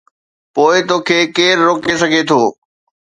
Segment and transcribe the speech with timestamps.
[0.53, 2.41] پوءِ توکي ڪير روڪي سگهي ٿو؟